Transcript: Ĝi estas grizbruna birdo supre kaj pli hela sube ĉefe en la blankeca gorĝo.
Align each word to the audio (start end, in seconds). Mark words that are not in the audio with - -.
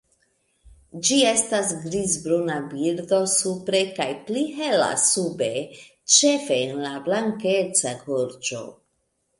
Ĝi 1.09 1.17
estas 1.31 1.73
grizbruna 1.83 2.55
birdo 2.71 3.19
supre 3.35 3.83
kaj 4.01 4.09
pli 4.31 4.47
hela 4.57 4.89
sube 5.05 5.53
ĉefe 6.17 6.61
en 6.67 6.79
la 6.89 6.97
blankeca 7.11 7.99
gorĝo. 8.11 8.67